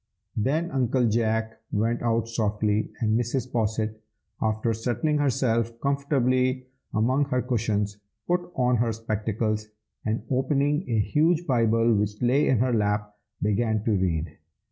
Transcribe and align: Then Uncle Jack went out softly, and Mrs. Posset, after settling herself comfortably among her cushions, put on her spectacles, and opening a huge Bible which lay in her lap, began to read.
Then 0.35 0.71
Uncle 0.71 1.07
Jack 1.07 1.61
went 1.71 2.01
out 2.01 2.27
softly, 2.27 2.89
and 3.01 3.13
Mrs. 3.19 3.51
Posset, 3.53 4.01
after 4.41 4.73
settling 4.73 5.19
herself 5.19 5.79
comfortably 5.79 6.65
among 6.91 7.25
her 7.25 7.43
cushions, 7.43 7.99
put 8.27 8.51
on 8.55 8.77
her 8.77 8.93
spectacles, 8.93 9.67
and 10.03 10.23
opening 10.31 10.89
a 10.89 10.97
huge 10.99 11.45
Bible 11.45 11.93
which 11.93 12.19
lay 12.19 12.47
in 12.47 12.57
her 12.57 12.73
lap, 12.73 13.13
began 13.43 13.83
to 13.83 13.91
read. 13.91 14.39